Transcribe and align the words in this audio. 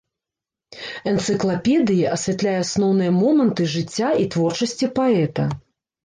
Энцыклапедыя 1.09 2.13
асвятляе 2.15 2.53
асноўныя 2.61 3.11
моманты 3.17 3.67
жыцця 3.73 4.09
і 4.23 4.25
творчасці 4.37 4.89
паэта. 4.97 5.45